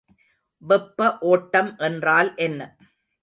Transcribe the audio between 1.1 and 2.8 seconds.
ஓட்டம் என்றால் என்ன?